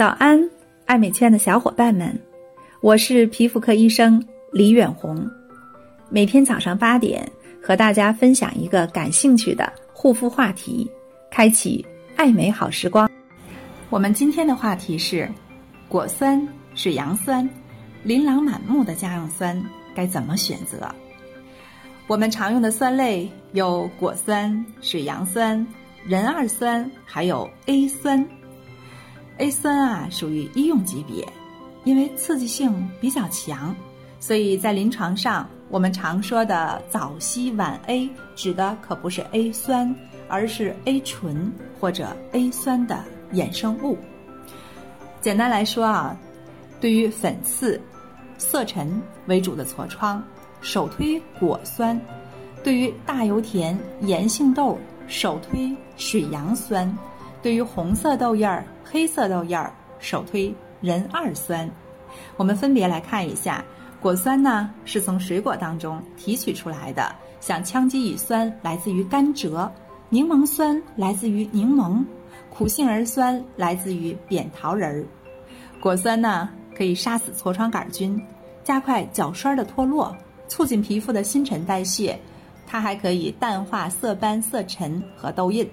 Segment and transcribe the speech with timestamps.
[0.00, 0.42] 早安，
[0.86, 2.18] 爱美圈的小伙伴们，
[2.80, 4.18] 我是皮肤科医生
[4.50, 5.30] 李远红。
[6.08, 7.30] 每天早上八点，
[7.62, 10.90] 和大家分享一个感兴趣的护肤话题，
[11.30, 11.84] 开启
[12.16, 13.10] 爱美好时光。
[13.90, 15.30] 我们今天的话题是：
[15.86, 17.46] 果酸、水杨酸，
[18.02, 19.62] 琳琅满目的家用酸
[19.94, 20.90] 该怎么选择？
[22.06, 25.66] 我们常用的酸类有果酸、水杨酸、
[26.06, 28.26] 壬二酸，还有 A 酸。
[29.40, 31.26] A 酸啊，属于医用级别，
[31.84, 33.74] 因为刺激性比较强，
[34.20, 38.06] 所以在临床上，我们常说的早烯晚 A
[38.36, 39.94] 指的可不是 A 酸，
[40.28, 43.96] 而是 A 醇或者 A 酸的衍生物。
[45.22, 46.14] 简单来说啊，
[46.78, 47.80] 对于粉刺、
[48.36, 50.22] 色沉为主的痤疮，
[50.60, 51.98] 首推果酸；
[52.62, 56.94] 对于大油田、炎性痘，首推水杨酸。
[57.42, 61.68] 对于红色痘印儿、黑色痘印儿，首推壬二酸。
[62.36, 63.64] 我们分别来看一下，
[64.00, 69.70] 果酸呢是从水果当中提取出来的，像羟基乙酸来自于甘蔗，
[70.08, 72.04] 柠檬酸来自于柠檬，
[72.50, 75.06] 苦杏仁酸来自于扁桃仁儿。
[75.80, 78.20] 果酸呢可以杀死痤疮杆菌，
[78.62, 80.14] 加快角栓的脱落，
[80.46, 82.18] 促进皮肤的新陈代谢。
[82.66, 85.68] 它还可以淡化色斑、色沉和痘印。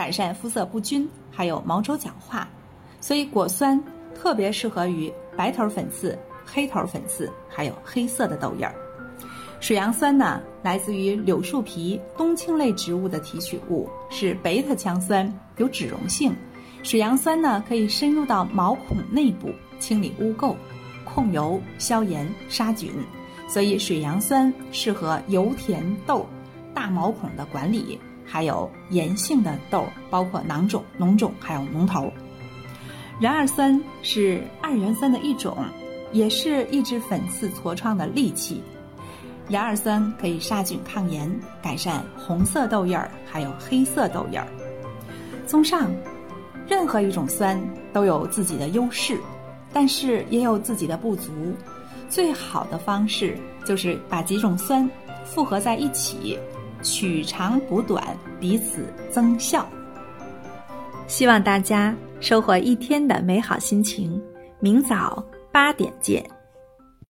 [0.00, 2.48] 改善肤色不均，还有毛周角化，
[3.02, 3.78] 所以果酸
[4.14, 8.74] 特别适合于白头粉刺、黑头粉刺，还有黑色的痘印儿。
[9.60, 16.34] 水杨酸呢，来自于柳树皮、冬青类植物的提取物，是贝塔羟酸，有脂溶性。
[16.82, 20.56] 水杨酸呢，可以深入到毛孔内部，清理污垢、
[21.04, 22.90] 控油、消炎、杀菌，
[23.46, 26.26] 所以水杨酸适合油田痘、
[26.74, 28.00] 大毛孔的管理。
[28.30, 32.12] 还有炎性的痘，包括囊肿、脓肿，还有脓头。
[33.18, 35.58] 壬二酸是二元酸的一种，
[36.12, 38.62] 也是抑制粉刺痤疮的利器。
[39.48, 41.28] 壬二酸可以杀菌抗炎，
[41.60, 44.46] 改善红色痘印儿，还有黑色痘印儿。
[45.44, 45.90] 综上，
[46.68, 47.60] 任何一种酸
[47.92, 49.18] 都有自己的优势，
[49.72, 51.32] 但是也有自己的不足。
[52.08, 54.88] 最好的方式就是把几种酸
[55.24, 56.38] 复合在一起。
[56.82, 58.04] 取长补短，
[58.38, 59.66] 彼此增效。
[61.06, 64.20] 希望大家收获一天的美好心情。
[64.58, 66.24] 明早八点见。